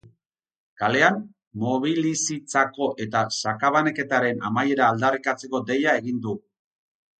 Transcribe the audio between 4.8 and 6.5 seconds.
aldarrikatzeko deia egin du.